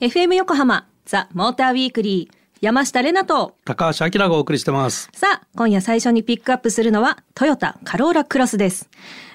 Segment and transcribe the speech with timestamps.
[0.00, 5.10] FM 横浜ザ・モーターウィークリー山下れなと高橋明がお送りしてます。
[5.12, 8.88] さあ今夜最初にピックアップするのはトヨタカローラクロスです。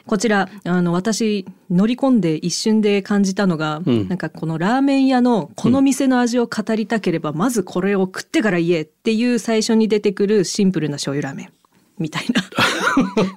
[0.08, 11.57] こちらあの私乗り込んで一瞬で感じたのが、うん、なんかこのラーメン屋のこの店の味を語りたければ、まずこれを食ってから言えっていう最初に出てくるシンプルな醤油ラーメン
[12.00, 12.26] みたい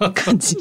[0.01, 0.57] な感じ。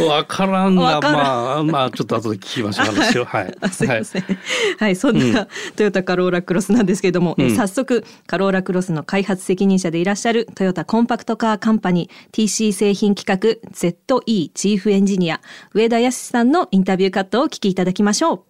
[0.00, 1.00] わからんな。
[1.00, 2.86] まあ、まあ、ちょっと後で聞きましょう。
[2.86, 3.24] 話を。
[3.26, 3.54] はい。
[3.70, 4.22] すいません。
[4.22, 4.38] はい、
[4.78, 5.46] はい、そんな、
[5.76, 15.40] トヨタカローラクロスなんですけれども、うん、早速、カローラクロスの開発責任者でいらっしゃるトヨタコンパクトカーカンパニー TC 製品企画 ZE チーフエンジニア、
[15.72, 18.42] 上田康さんのインタビューカットをお聞きいただきましょう。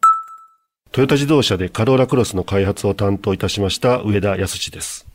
[0.92, 5.05] トヨタ自動車でカローラクロスの開発を担当いたしました上田康です。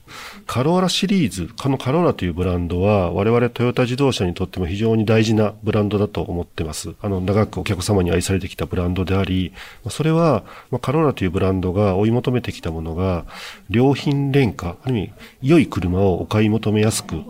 [0.48, 6.94] カローラシリーズ、このカローラというブランドは、我々トヨタ自動車にとっても非常に大事なブランドだと思ってます。
[7.02, 9.54] あの、長くお客様に愛されてきたブランドであり、
[9.90, 10.44] それは、
[10.82, 13.26] カローラというブランドが追い求めてきたものが、
[13.70, 17.22] 良品廉価、ある意味、良い車をお買い求めやすく、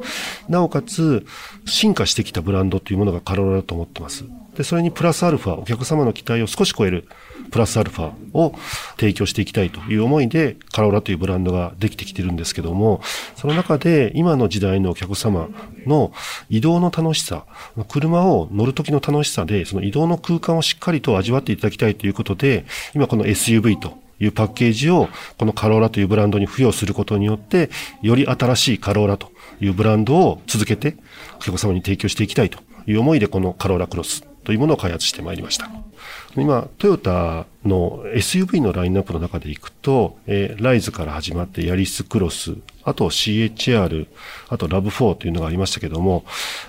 [0.49, 1.25] なおかつ、
[1.65, 4.25] 進化してきたブランドというものがカローラだと思ってます。
[4.55, 7.07] で、それにプラスアルファ、お客様の期待を少し超える
[7.51, 8.55] プラスアルファを
[8.97, 13.01] 提供していきたいという思いで、カローラというブランドができてきてるんですけども、
[13.35, 15.49] その中で今の時代のお客様
[15.85, 16.11] の
[16.49, 17.45] 移動の楽しさ、
[17.89, 27.69] 車を乗る時の楽しさで、その移動の空間をしっかりと味わっていただきたいということで、今この SUV というパッケージをこのカローラというブランドに付与することによって、
[28.01, 30.95] より新しいカローラというブランドを続けて
[31.37, 35.69] お客様に提供していきたいという思いでこのカローラクロスというものを開発してまいりました。
[36.37, 44.07] 今、トヨタの SUV のラインナップの中でいくと、えー、ライズから始まってヤリスクロス、あと CHR、
[44.49, 46.23] あと RAV4というのがありましたけども、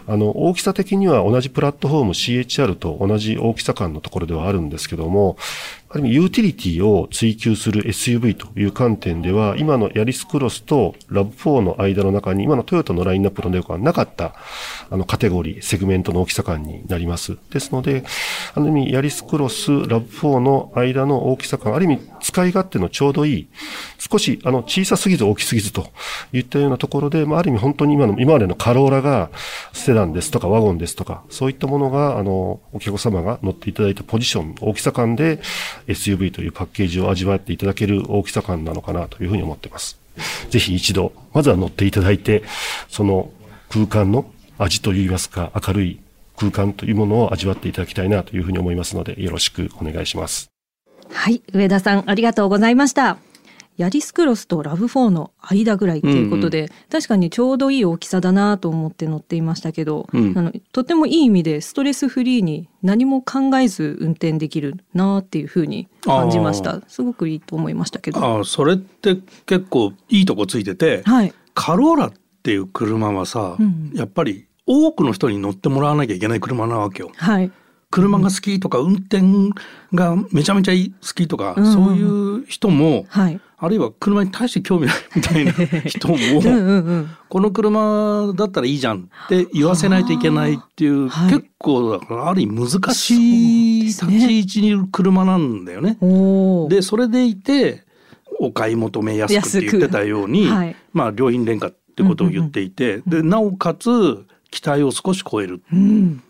[0.07, 5.37] あの、大きさ的には同じプラットフォーム CHR と同じ大きさ感のところではあるんですけども、
[5.95, 14.35] ある意味ユーティリティを追求する SUV という観点では、今のヤリスクロスと RAV4の間の中に、今のトヨタのラインナップの中はなかった、
[14.89, 17.37] あの、カテゴリー、セグメントの大きさ感になります。
[17.51, 18.05] ですので、
[18.55, 23.49] ある意味、ヤリスクロス、 RAV4の間の大きさ感、ある意味、使い勝手のちょうどいい、
[23.99, 25.91] 少し、あの、小さすぎず大きすぎずと
[26.33, 29.29] いったようなところで、まあ、ある意味本当に今の、今までのカローラが、
[29.75, 35.39] セダンですとかワゴンですとか、そういったものが、あの、お客様が乗っていただいたポジション、大きさ感で、
[35.87, 39.99] SUV というパッケージを味わっていただける大きさ感なのかなというふうに思ってます。
[40.51, 42.43] ぜひ一度、まずは乗っていただいて、
[42.89, 43.31] その
[43.71, 44.27] 空間の
[44.59, 46.01] 味といいますか、明るい
[46.37, 50.51] 空間というものを味わっていただきたいなというふうに思いますので、よろしくお願いします。
[51.11, 53.19] はい、上田さんありがとうございました。
[53.77, 66.81] ヤリスクロスとラブ4の間ぐらいっていうことで、うんうん、確かにちょうどいい大きさだなと思って乗っていましたけど、うん、あのとてもいい意味でストレスフリーに何も考えず運転できるなっていうふうに感じました。
[66.89, 68.41] すごくいいと思いましたけど。
[68.41, 69.17] あそれって
[69.47, 72.13] 結構いいとこついてて、はい、カローラっ
[72.43, 77.11] ていう車はさ、うん、やっぱり多くの人に乗ってもらわなきゃいけない車なわけよ。
[77.17, 77.51] はい
[77.93, 79.23] 車が好きとか運転
[79.93, 81.73] がめちゃめちゃ好きとか、うん。
[81.73, 85.53] そういう人も、はい、あるいは車に対して興味ないみたいな
[85.85, 95.99] 人もうん、この車だったらいいじゃんって言わせないといけないっていう、はい、結構だからある意味難しい立ち位置にいる車なんだよね。
[96.71, 97.85] でそれでいて
[98.41, 105.63] お買い求めやすくって言ってたように、はい、まあ良品廉価ってことを言っていて、うんうんうん、でなおかつ期待を少し超える。
[105.71, 106.23] うん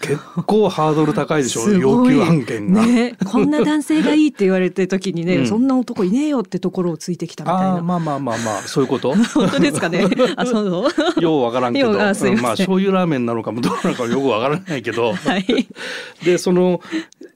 [0.00, 7.82] 結構ハードル高いでしょ要求案件が、ね、こんな男性がいいって言われてる時にね、うん、そんな男いねえよってところをついてきたみたいな。
[7.82, 9.14] まあまあまあまあそういうこと？
[9.34, 10.06] 本当ですかね。
[10.36, 10.90] あそう
[11.20, 11.92] ようわからんけど。
[11.92, 15.44] まあ醤油ラーメンなのかもどうなのかよくわからないけど、はい、
[16.24, 16.80] でその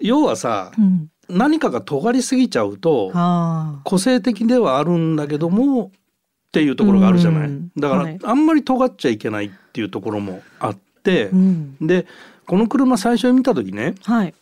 [0.00, 1.08] 要はさ、うん。
[1.28, 3.10] 何かが尖りすぎちゃうと
[3.82, 5.90] 個性的ではあるんだけども
[6.48, 12.06] っていうところがあるじゃない、だから、はい、あんまり尖っちゃいけないっていうところもあって、うん、で
[12.46, 14.34] この車最初に見た時ね、はい、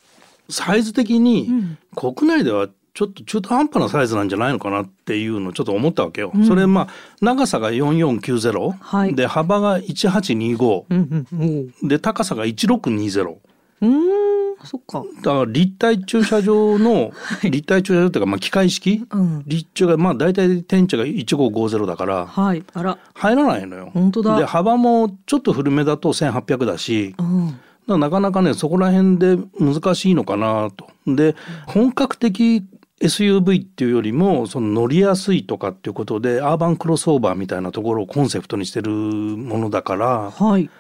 [0.49, 6.31] サイズ的に国内ではちょっと中途半端なサイズなんじゃないのかなっていうのをちょっと思ったわけよ。
[6.35, 6.89] うん、それまあ
[7.23, 13.37] 長さが4490、はい、で幅が1825、うんうん、で高さが1620。
[13.81, 14.23] うん。
[14.65, 15.03] そっか。
[15.23, 22.99] だから立体駐車場の、 はい、立体駐車場っていうか、まあ、機械式、うん、立地がまあ大体天地が1550だから、はい、あら。
[23.15, 23.91] 入らないのよ。
[23.93, 24.37] 本当だ。
[24.39, 27.55] で幅もちょっと古めだと1800だし、うん
[27.87, 30.89] なかなかねそこら辺で難しいのかなと。
[31.07, 31.35] で
[31.67, 32.65] 本格的
[33.01, 40.71] SUV っていうよりもその乗りやすいとかっていうことでアーバンクロスオーバーみたいなところをコンセプトにしてるものだから、はい、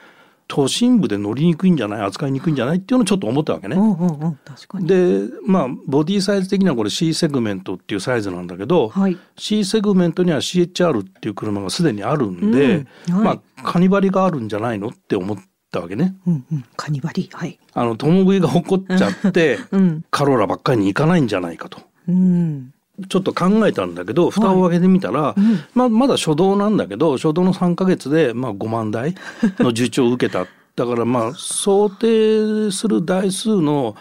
[0.47, 2.01] 都心部で乗りにくいんじゃない？
[2.03, 2.77] 扱いにくいんじゃない？
[2.77, 3.75] っていうのをちょっと思ったわけね。
[3.75, 4.87] うんうんうん、確かに。
[4.87, 14.89] でまあボディサイズ的にはこれ C セグメントっていうサイズなんだけど、はい、C セグメントには CHR っていう車がすでにあるんで、うんはい、まあカニバリがあるんじゃないの？
[14.89, 15.39] って思っ
[15.73, 16.15] たわけね。
[16.27, 17.29] うんうん、カニバリ。
[17.33, 17.59] はい。
[17.73, 21.81] あの共食いが起こっちゃって、 うん、カローラばっかりに行かないんじゃないかと。
[22.09, 22.73] うん。
[23.09, 25.41] ちょっと考えたんだけど蓋を開けてみたら、はい。
[25.41, 29.15] うん、まあ、まだ初動なんだけど初動の3か月で、まあ、5万台
[29.59, 30.47] の受注を受けた。
[30.75, 33.95] だからまあ想定する台数の、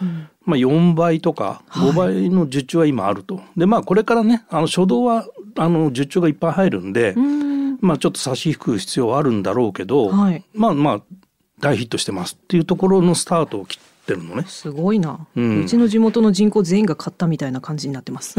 [0.46, 3.36] まあ、4倍とか5倍の受注は今あると。
[3.36, 5.26] はい、でまあこれからねあの初動は
[5.56, 7.52] あの受注がいっぱい入るんで、ん。
[7.82, 11.02] まあ、ちょっと差し引く必要はあるんだろうけど、はい、まあまあ
[11.62, 14.44] 大ヒットしてますっていうところのスタートを切ってるのね。
[14.48, 18.34] すごいな、うん、うちの地元の人口全員が買ったみたいな感じになってます。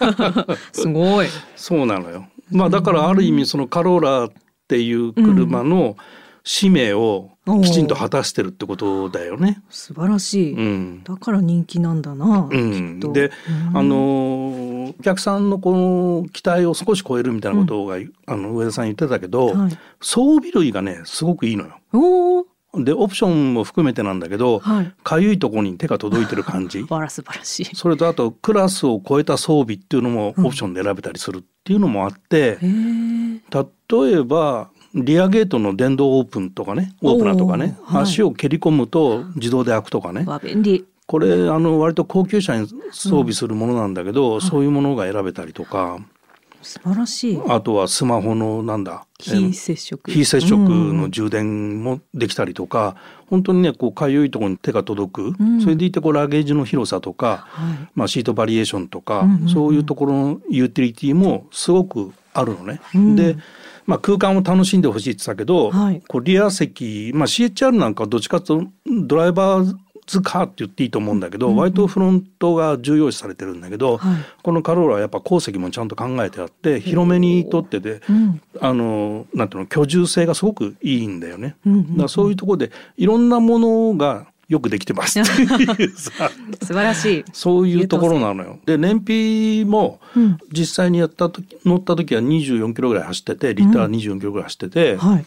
[0.72, 1.26] すごい。
[1.56, 2.26] そうなのよ。
[2.50, 4.32] まあだからある意味そのカローラっ
[4.66, 5.96] ていう車の
[6.42, 7.30] 使命を
[7.62, 9.62] きちんと果たしてるってことだよね。
[9.68, 12.48] 素晴らしい、うん、だから人気なんだな。
[12.50, 13.30] うん、で、
[13.74, 21.78] あのお客さんのこの期待を少し超えるみたいなことが、うん、あの上田さん言ってたけど、はい、装備類がねすごくいいのよ。
[21.92, 22.46] お
[22.76, 26.80] でオプションも含めてなんだけど、はい、かゆいところに手が届いてる感じ。
[26.86, 27.64] 素晴らしい。
[27.74, 33.40] それとあとクラスを超えた装備っていうのもオプションで選べたりするっていうのもあって、うん、例
[34.18, 40.26] えばリアゲートの電動オープンとかねオープナーとかね、はい、足を蹴り込むと自動で開くとかね。
[40.42, 40.84] 便利。
[41.06, 45.98] これあの割と高級車に装備するものなんだけど、うん、そういうものが選べたりとか
[46.64, 47.40] 素晴らしい。
[47.48, 49.06] あとはスマホのなんだ？
[49.18, 50.10] 非接触。
[50.10, 52.94] 非接触の充電もできたりとか、うん、
[53.28, 62.80] 本当にねこうかゆいところに手が届く、うん、それでいてこうラゲージの広さとか、はい、まあ、シートバリエーションとか、うんうんうん、そういうところのユーティリティもすごくあるのね。
[63.14, 63.36] で
[63.86, 69.76] まあ、空間を楽しんでほしいって言ってたけど、はい、こうリア席、まあ、CHR なんかどっちかというとドライバー
[70.06, 81.56] ズカーって言っていいと思うんだけど、うんうん、割とフロントが重要視されてるんだけど、はい、このカローラはやっぱ後席もちゃんと考えてあって広めにとってで、うん、あのなんていうの居住性がすごくいいんだよね。
[81.66, 87.24] うんうんうん、だそういうところでいろんなものがよくできてます 素晴らしい。
[87.32, 88.58] そういうところなのよ。
[88.66, 90.00] で燃費も
[90.52, 94.98] 実際にやった時乗った時は24キロぐらい走っててリッター24キロぐらい走ってて、うん。
[94.98, 95.24] はい、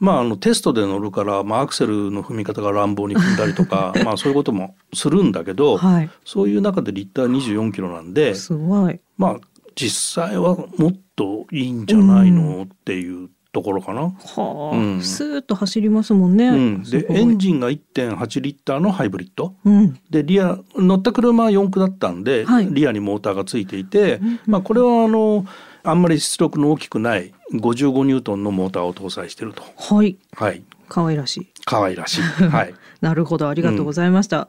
[0.00, 9.00] まああのテストで乗るから、まあ、アクセルの踏み方が乱暴に踏んだりとか まあそういうこともするんだけど、はい、そういう中でリッター24キロなんですごい。
[9.16, 9.36] まあ
[9.76, 14.02] 実際はもっといいんじゃないの、っていうところかな。
[14.02, 16.48] はあ、うん、スーッと走りますもんね。
[16.48, 25.46] うん、でエンジンが1.8リッターのハイブリッド、うん、でリア乗った車は4駆だったんで、はい、リアにモーターがついていて、うん、まあこれはあの
[25.84, 29.62] あんまり出力の大きくない55ニュートンのモーターを搭載していると。
[29.76, 30.16] はい。
[30.34, 30.62] はい。
[30.88, 31.48] 可愛らしい。
[31.66, 32.20] 可愛らしい。
[32.48, 32.74] はい。
[33.02, 34.48] なるほど、ありがとうございました。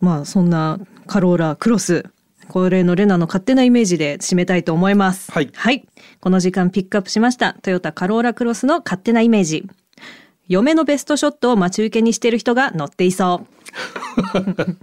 [0.00, 2.06] まあそんなカローラクロス
[2.48, 5.30] 恒例のレナの勝手なイメージで締めたいと思います。
[5.30, 5.50] はい。
[5.54, 5.86] はい。
[6.20, 7.54] この時間ピックアップしました。
[7.62, 9.68] トヨタカローラクロスの勝手なイメージ。
[10.48, 13.46] 嫁のベストショットを待ち受けにしている人が乗っていそう。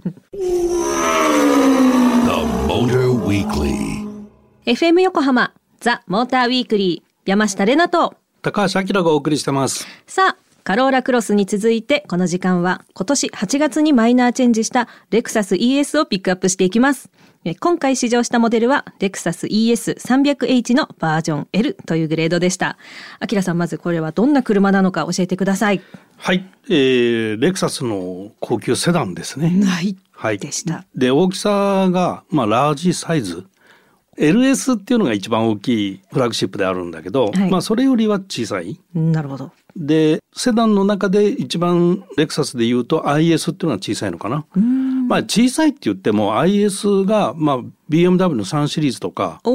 [4.64, 17.10] FM 横浜ザ・モーターウィークリー山下れなと高橋明がお送りしてますさあカローラクロスに続いてこの時間は今年8月にマイナーチェンジしたレクサス ES をピックアップしていきます
[17.54, 22.76] 今回試乗したモデルはレクサス ES300H のバージョン L というグレードでした。
[23.20, 25.80] あきらさんまずこれはどんな車なのか教えてください。
[26.16, 29.62] はい、えー、レクサスの高級セダンですね。
[29.64, 29.96] はい。
[30.10, 30.38] はい。
[30.38, 30.84] でした。
[30.96, 33.46] で大きさがまあラージサイズ。
[34.18, 38.78] LS っていうのが一番大きいフラッグシップであるんだけど、はい、まあそれよりは小さい。
[38.94, 39.52] なるほど。
[39.76, 44.46] でセダンの中で一番レクサスで言うと IS っていうのは小さいのかな。
[45.08, 47.58] まあ小さいって言っても IS がまあ
[47.90, 49.50] BMW の3シリーズとかあ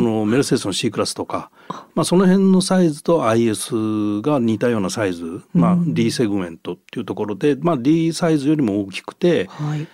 [0.00, 1.50] のメルセデスの C クラスとか、
[1.94, 9.86] まあ、その辺のサイズと IS が似たようなサイズ、まあ、D セグメントっていうところで、まあ、D サイズよりも大きくて、はい、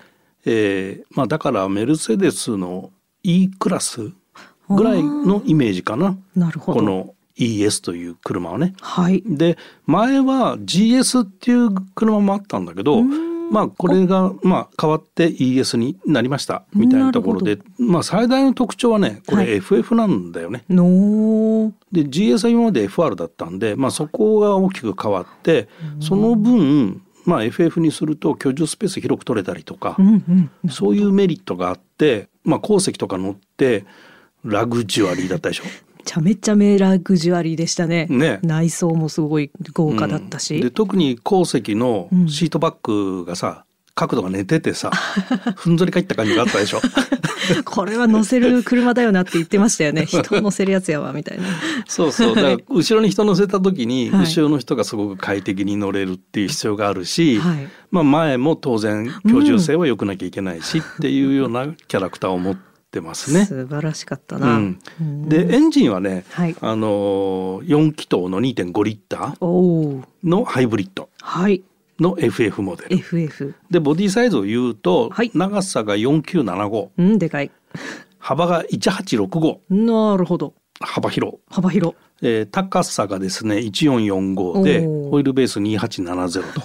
[0.44, 2.90] えー、まあ、だからメルセデスの
[3.22, 4.12] E クラス
[4.68, 6.16] ぐらいのイメージかな。
[6.34, 6.80] なるほど。
[6.80, 8.74] この ES という車はね。
[8.80, 9.56] はい、で
[9.86, 13.02] 前は GS っていう車もあったんだけど
[13.50, 17.58] まあこれがまあ変わって ES になりましたみたいなところで。
[17.78, 20.64] まあ最大の特徴はねこれ FF なんだよね。
[20.68, 25.68] はい、で GS は今まで FR だったんで、まあ、そこが大きく変わって
[26.00, 33.84] その分まあ、FF にすると居住スペース広く取れたりとか、うんうん、そういうメリットがあって、まあ、鉱石とか乗って
[34.44, 35.64] ラグジュアリーだったでしょ？
[36.06, 38.06] ちゃめちゃめラグジュアリーでしたね。
[38.08, 40.54] ね内装もすごい豪華だったし。
[40.54, 43.66] うん、で特に鉱石のシートバッグがさ、
[43.98, 44.90] 角度が寝ててさ
[45.56, 46.80] ふんぞり返った感じがあったでしょ。
[47.64, 50.04] これは乗せる車だよなって言ってましたよね。
[50.06, 51.44] 人乗せるやつやわみたいな。
[51.88, 52.34] そうそう。
[52.36, 63.44] だから後ろに人乗せた時に、後ろの人がすごく快適に乗れるっていう必要があるし、はい、まあ前も当然居住性は良くなきゃいけないし、っていうようなキャラクターを持ってってますね。
[63.44, 64.56] 素晴らしかったな。
[64.56, 64.60] う
[65.02, 70.02] ん、でエンジンはね、はい、あの4気筒の2.5リッター。
[70.24, 71.10] のハイブリッド。
[71.20, 71.62] はい。
[72.00, 72.96] の FF モデル。
[72.96, 73.54] FF。
[73.70, 76.88] でボディサイズを言うと、はい、長さが4975。
[76.96, 77.50] うんでかい。
[78.18, 79.58] 幅が1865。
[79.70, 80.54] なるほど。
[80.80, 81.38] 幅広。
[81.50, 81.94] 幅広。
[82.20, 86.62] えー、高さがですね1445でホイールベース2870と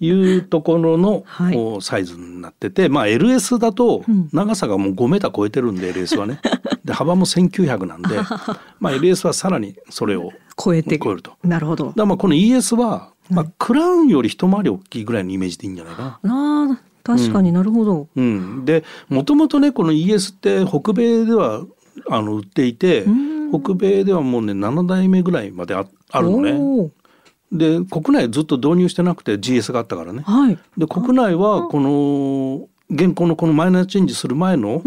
[0.00, 6.40] いうところの、 はい、サイズになってて、まあ、LS だと長さがもう5メーター超えてるんで LS はね
[6.84, 8.16] で幅も1900なんで、
[8.80, 10.32] まあ、LS はさらにそれを
[10.62, 11.32] 超えて超えると。
[11.44, 16.72] なるほどだまあこの ES は、まあ、クラウンより一回り大きいぐらいのイメージでいいんじゃないかな。
[16.72, 18.08] あ確かになるほど。
[18.14, 18.28] うん、う
[18.60, 21.64] ん、でもともとねこの ES って北米では
[22.08, 23.04] あの売っていて
[23.50, 26.90] 北米ではもうね7代目ぐらいまでああるのね。
[27.50, 30.22] で国内ずっと導入してなくて GS があったからね。
[30.24, 34.82] はい、で国内はこの現行のこのマイナーチェンジする前の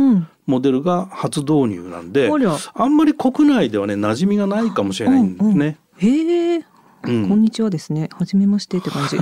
[0.47, 5.77] モデルが初導入なんで、うん、あんまり国内ではね馴染みがないかもしれないんですね。
[6.01, 6.65] うんうん、へえ。
[7.07, 8.09] うん、こんにちはですね。
[8.13, 9.17] 初めましてって感じ。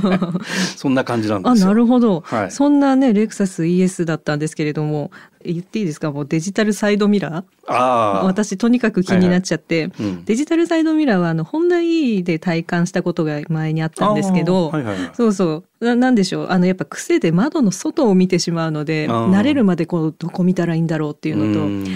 [0.76, 5.10] そんな感じなんですあ、なるほど、はい、そんなね、レクサス ES だったんですけれども、
[5.44, 6.10] 言っていいですか？
[6.10, 7.44] もうデジタルサイドミラー？
[7.68, 10.10] あ私とにかく気になっちゃって、はいはい。
[10.10, 15.84] うん、デジタルサイドミラーはあのホンダ E で体感したことが前にあったんですけど、はいはいはい、そうそう。
[15.84, 16.46] ななんでしょう？
[16.50, 21.90] あのやっぱ癖で窓の外を見てしまうので慣れるまでこうどこ見たらいいんだろうっていうのと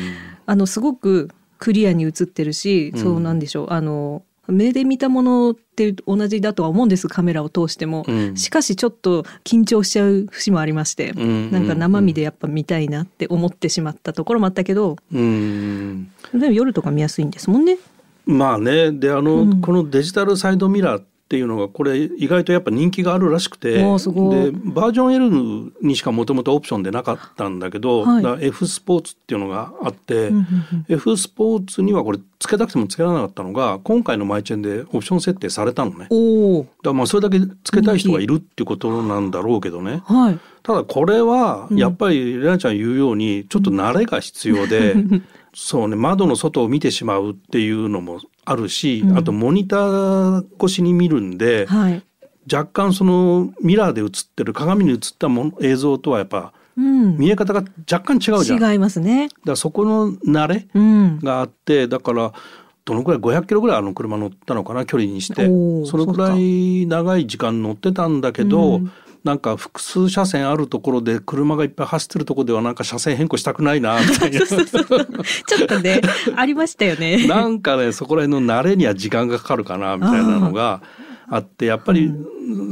[0.47, 3.67] あのすごくクリアに映ってるし、そうなんでしょう。
[3.71, 17.79] あの目で見たものって同じだとは思うんですカメラを通しても、うん、しかしちょっと緊張しちゃう節もありまして、うん、なんか生身でやっぱ見たいなって思ってしまったところもあったけど、うん、でも夜とか見やすいんですもんね。
[18.25, 18.93] まあね。
[18.93, 30.31] であの、このデジタルサイドミラーっていうのがこれ意外とやっぱ人気があるらしくてでバージョン L にしかもともとオプションでなかったんだけど、はい、F スポーツっていうのがあって、
[30.91, 36.09] F スポーツにはこれつけたくてもつけられなかったのが今回のマイチェンでオプション設定されたのね。
[36.83, 40.03] だまあそれだけつけたい人がいるっていうことなんだろうけどね。
[40.05, 44.95] はい、ただこれはやっぱりレナちゃん言うようにちょっと慣れが必要で。
[45.55, 52.03] そうね窓の外を見てしまうっていうのもあるし、うん、あとモニター越しに見るんで、はい、
[52.53, 58.73] 若干そのミラーで映ってる鏡に映ったもの映像とはやっぱ、うん、見え方が若干違うじゃん。
[58.73, 59.29] 違いますね。
[59.45, 60.67] だそこの慣れ
[61.23, 62.33] があって、だから
[62.85, 65.47] どのくらい500キロぐらいあの車乗ったのかな距離にして。
[65.89, 68.81] そのくらい長い時間乗ってたんだけど、
[69.25, 74.41] なんか複数車線あるところで車がいっぱい走ってるところではなんか車線変更したくないなみたいな。
[74.41, 76.01] ちょっとね
[76.37, 77.27] ありましたよね。
[77.29, 80.83] なんかねそこら辺の慣れには時間がかかるかなみたいなのが
[81.29, 82.13] あってやっぱり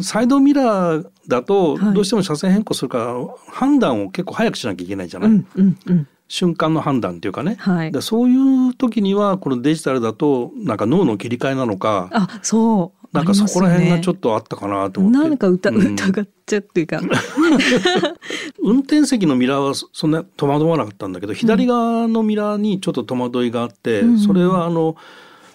[0.02, 3.14] サイドミラーだとどうしても車線変更するから
[3.52, 6.09] 判断を結構早くしなきゃいけないじゃない、うんうんうん。
[6.30, 15.19] 瞬間の判断っていうかね、はい、そういう時にはこのデジタルだとなんか脳の切り替えなのかあそうなんかそこら辺がちょっとあったかなと思って。
[15.19, 17.00] なんか疑,、疑っちゃっていうか。
[18.62, 24.97] 運転席のミラーはそんな戸惑わなかったんだけど、左側のミラーにちょっと戸惑いがあって、うん、それはあの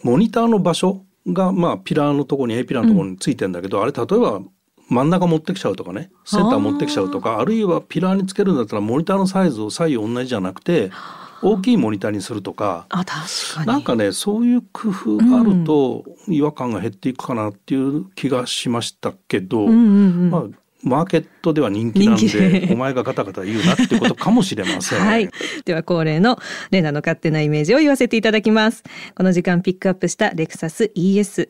[0.03, 4.41] モニターの場所がまあピラーのところに A ピラーのところについてんだけど、うん、あれ例えば
[4.89, 6.11] 真ん中持ってきちゃうとかね。
[6.25, 10.91] センター持ってきちゃうとかあるいはピラーにつけるんだったらモニターのサイズを左右同じじゃなくて
[11.41, 20.43] 大きいモニターにするとかあ確かになんかねそういう工夫があると違和感が減っていくかなっていう気がしましたけど、まあ
[20.85, 24.99] マーケットでは人気なんでお前がガタガタ言うなってことかもしれません。
[24.99, 25.29] はい。
[25.65, 26.37] では恒例の
[26.69, 28.83] レナの勝手なイメージを言わせていただきます。
[29.15, 31.49] この時間ピックアップしたレクサス ES。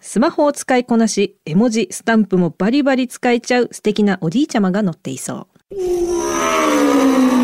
[0.00, 7.41] スマホを使いこなし、絵文字、スタンプもバリバリ使えちゃう素敵なおじいちゃまが乗っていそう。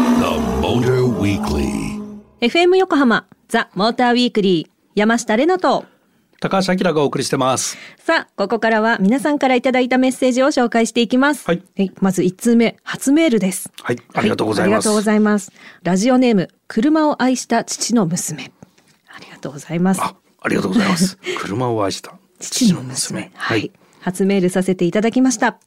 [2.40, 5.84] FM 横浜ザ・モーターウィークリー山下れなと。
[6.40, 7.76] 高橋明がお送りしてます。
[7.98, 13.70] さあここからは皆さんからいただいたメッセージを紹介していきます、はい、はい、まず1通目初メールです。
[13.82, 15.52] はいありがとうございます、はい、ありがとうございます。
[15.82, 18.50] ラジオネーム車を愛した父の娘。
[19.14, 20.00] ありがとうございます。
[20.00, 21.18] あありがとうございます。
[21.38, 23.32] 車を愛した父の娘。
[23.34, 23.70] はい
[24.08, 25.58] 初メールさせていただきました。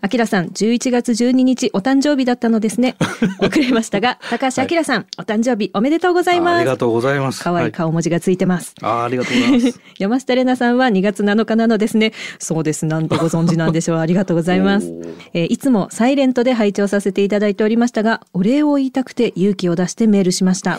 [0.00, 2.96] あきらさん、11月12日お誕生日だったのですね。
[3.40, 6.56] 遅れましたが、高橋あきらさん、はい、お誕生日おめでとうございます。
[6.56, 7.42] ありがとうございます。
[7.42, 8.74] 可愛い顔文字がついてます。
[8.80, 9.80] はい、あありがとうございます。
[9.98, 12.12] 山下玲奈さんは2月7日なのですね。
[12.38, 12.86] そうです。
[12.86, 13.98] なんとご存知なんでしょう。
[14.00, 14.92] ありがとうございます。
[15.34, 20.78] えー、いつもサイレントで拝聴させていただいておりましたが、お礼を言いたくて勇気を出してメールしました。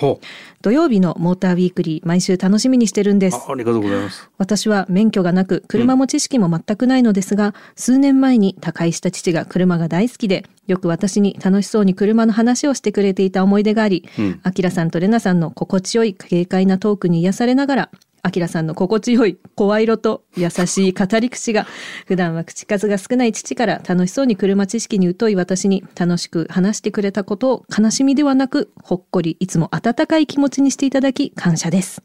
[0.62, 3.38] 土曜日のモーターウィークリー、毎週楽しみにしてるんです。
[3.50, 4.30] ありがとうございます。
[4.38, 14.06] 私は免許がなく、車も知識も全くないのですが、うん、数年前に他界した父が車が大好きで、よく私に楽しそうに車の話をしてくれていた思い出があり、
[14.44, 17.92] あきらさんとれなさんの心地よい軽快なトークに癒されながら、
[18.24, 21.66] あきらさんの心地よい声色と優しい語り口が、
[22.06, 32.04] 普段は口数が少ない父から楽しそうに車知識に疎い私に楽しく話してくれたことを悲しみではなく、ほっこりいつも温かい気持ちにしていただき感謝です。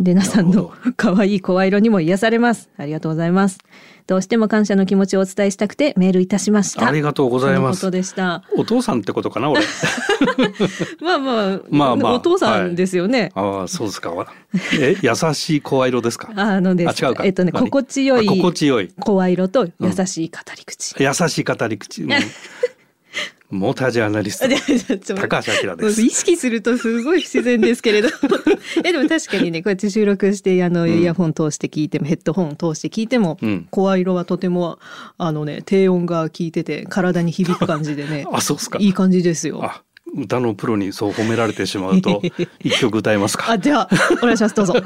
[0.00, 2.70] レナさんの可愛い声色にも癒されます。
[2.78, 3.58] ありがとうございます。
[4.08, 6.88] どうしても感謝の気持ちをお伝えしたくてメールいたしました。
[6.88, 7.90] ありがとうございます。
[7.90, 8.42] でした。
[8.56, 9.60] お父さんってことかな、俺。
[11.02, 13.30] まあまあ、まあまあ、お父さんですよね。
[13.34, 14.12] はい、ああ、そうですか。
[14.80, 16.30] え、優しい声色ですか？
[16.36, 17.04] あのです。
[17.04, 17.24] 違うか。
[17.26, 18.26] えっとね、心地よい。
[18.26, 18.88] 心地よい。
[18.98, 20.96] 声色と優しい語り口。
[20.98, 22.02] うん、優しい語り口。
[22.04, 22.10] うん
[23.50, 24.40] モータージャーナリス
[24.98, 26.02] ト高橋明です。
[26.02, 28.08] 意識するとすごい不自然ですけれど
[28.84, 34.78] えでも確かにねこうやって収録してあの、イヤホン通して聞いてもヘッドホン通して聞いても、うん、声色はとても
[35.16, 38.26] あのね低音が効いてて体に響く感じでね。
[38.32, 38.78] あそうすか。
[38.80, 39.62] いい感じですよ
[40.14, 42.22] 歌のプロにそう褒められてしまうと
[42.60, 43.50] 一曲歌えますか？
[43.52, 43.88] あじゃあ
[44.22, 44.74] お願いしますどうぞ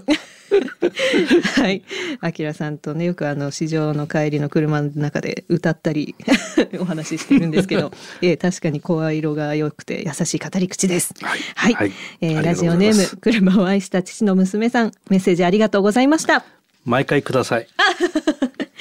[1.57, 1.83] はい。
[2.21, 6.15] あきらさんとね、よくあの、市場の帰りの車の中で歌ったり
[6.79, 11.15] お話ししてるんですけど、えー、確かに声色が良くて優しい語り口です。
[11.23, 11.41] はい。
[11.55, 11.75] はい。
[11.75, 16.45] はい、えー、ラジオネーム、車を愛した父の娘さん、メッセージありがとうございました。
[16.85, 17.67] 毎回ください。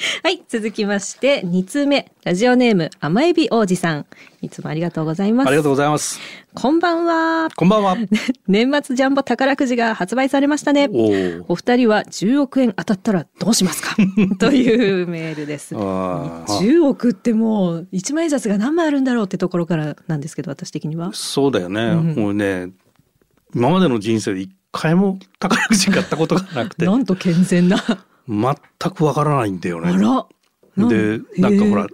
[0.22, 4.06] はい、続きまして、2通目、ラジオネーム、甘エビ王子さん。
[4.40, 5.46] いつもありがとうございます。
[5.46, 6.18] ありがとうございます。
[6.54, 7.48] こんばんは。
[7.54, 7.96] こんばんは。
[8.48, 10.88] 年末ジャンボ宝くじが発売されましたね。
[11.48, 13.94] お二人は10億円当たったらどうしますか？
[14.40, 15.74] というメールです。
[15.74, 21.10] 10億ってもう1万円札が何枚あるんだろうってところからなんですけど、私的には。
[21.14, 21.82] そうだよね。
[21.82, 22.70] うん、もうね、
[23.54, 26.86] 今までの人生で一回も宝くじ買ったことがなくて。
[26.86, 27.78] なんと健全な。
[28.28, 28.54] 全
[28.94, 29.92] くわからないんだよね。
[30.76, 31.86] で、なんかほら、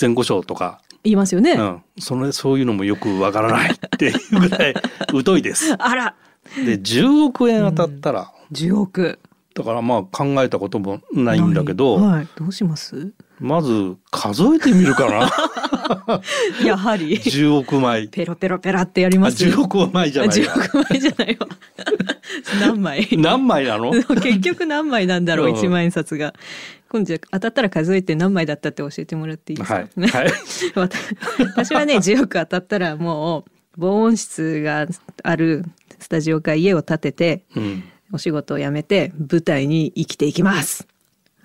[0.00, 0.80] 前後賞とか。
[1.04, 1.52] 言いますよね。
[1.52, 1.82] うん。
[1.98, 4.74] そのそういうのもよくわからないっていうぐらい
[5.24, 5.74] 疎いです。
[5.74, 6.14] あら。
[6.56, 8.32] で、10億円当たったら。
[8.50, 9.18] うん、10億。
[9.54, 11.96] だからまあ考えたこともないんだけど。
[11.96, 12.28] はい。
[12.36, 13.12] どうします？
[13.40, 16.20] まず数えてみるかな。
[16.64, 17.16] やはり。
[17.18, 18.08] 10億枚。
[18.08, 19.44] ペロペロペラってやります。
[19.44, 21.46] 10億枚じゃない10億枚じゃないわ。
[22.60, 23.08] 何枚？
[23.12, 23.92] 何枚なの？
[24.20, 26.34] 結局何枚なんだろう、1万円札が。
[26.88, 30.32] 今度当たったら数えて何枚だったって教えてもらっていいですか、はい、はい、
[31.54, 34.86] 私はね10億当たったらもう防音室が
[35.22, 35.66] ある
[35.98, 40.88] スタジオか家を建てて、うん、お仕事を辞めて舞台に生きていきます。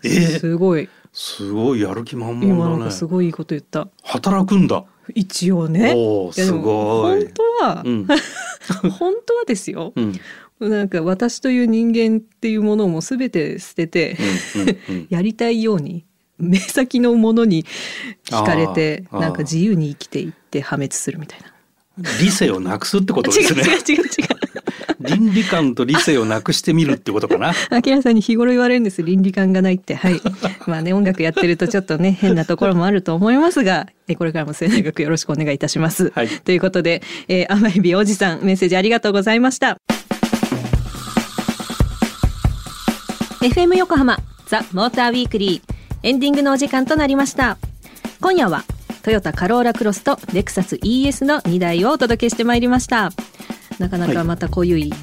[0.04, 0.08] え？
[0.08, 0.88] ー、すごい。
[1.12, 2.92] すごいやる気満々だね。
[2.92, 3.88] すごいいいこと言った。
[4.04, 4.84] 働くんだ。
[5.14, 5.94] 一応ね。
[5.96, 7.26] おすごい。
[7.26, 8.08] 本当は、うん、
[8.90, 9.94] 本当はですよ。
[9.96, 10.20] うん
[10.70, 14.18] なんか私という人間っていうものも全て捨てて、
[15.10, 16.06] やりたいように
[16.38, 17.66] 目先のものに
[18.26, 21.48] 惹かれてなんか自由に生きていって破滅するみたいな。
[22.20, 23.62] 理性をなくすってことですね。
[23.62, 24.44] 違う違う違う違う。
[25.04, 27.54] 倫理観と理性をなくしてみるってことかな。
[27.70, 29.04] あきらさんに日頃言われるんです。
[29.04, 29.96] 倫理観がないって。
[29.96, 30.22] はい。
[30.66, 36.12] まあね、音楽やってるとちょっとね、 変なところもあると思いますが、えこれからも末永くよろしくお願いいたします。
[36.16, 36.28] はい。
[36.28, 39.78] ということで、えー、甘えびおじさん、メッセージありがとうございました。
[43.44, 47.58] FM 横浜ザ・モーターウィークリーエンディングのお時間となりました。
[48.22, 48.64] 今夜は
[49.02, 53.12] トヨタカローラクロスとレクサス ES の2台をお届けしてまいりました。
[53.80, 54.94] なかなかまた濃ゆい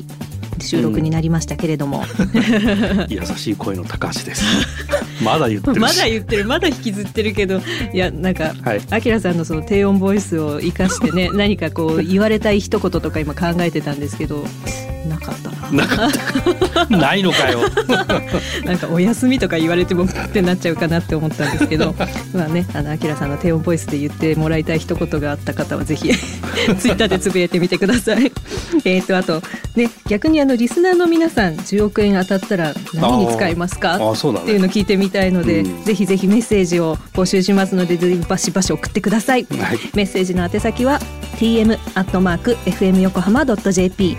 [0.59, 4.43] 収録になりましたけれども、うん、優しい声の高橋です。
[5.23, 6.45] まだ言ってる まだ言ってる。
[6.47, 7.61] まだ引きずってるけど。
[7.93, 7.99] い。
[7.99, 8.55] やなんか
[8.89, 14.47] あきらさんのその低音ボイスを生かしてね何かこう言われたい一言とか今考えてたんですけど
[15.07, 16.11] なかったなかっ
[16.89, 16.97] た。
[16.97, 17.61] ないのかよ。
[18.65, 21.95] なんかお休みとか言われてもってなっちゃうかなって思ったんですけど
[22.35, 26.11] まあねあのあきらさんの低音ボイスで言ってもらいたい一言があった方はぜひ
[26.79, 28.33] ツイッターでつぶやいてみてください。
[28.85, 29.43] えっとあと
[29.77, 41.01] ね逆にあのリスナーの皆さん10億円当たったら何に使いますかっていうのを聞いてみたいので、ぜひぜひメッセージを募集しますのでぜひバシバシ送ってください、はい、メッセージの宛先は
[41.39, 44.17] tm アットマーク fm 横浜 .jp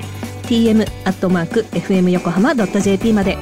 [0.52, 3.38] tm アットマーク fm 横浜 .jp まで。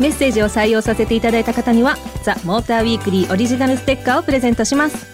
[0.00, 5.06] メッセージを採用させていただいた方にはザ・モーターウィークリーオリジナルステッカーをプレゼントします。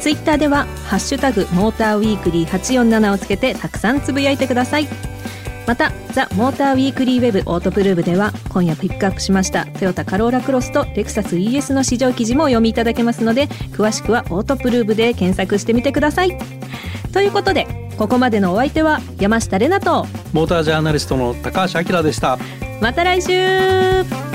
[0.00, 4.88] ツイッターではハッシュタグモーターウィークリー847をつけてたくさんつぶやいてください。
[5.66, 16.36] またザ・モーターウィークリーウェブオートプルーブでは今夜ピックアップしましたトヨタカローラクロスとレクサス ES の試乗記事もお読みいただけますので詳しくはオートプルーブで検索してみてください。
[17.12, 22.38] ということでここまでのお相手は山下れなとモータージャーナリストの高橋明でした。
[22.80, 24.33] また来週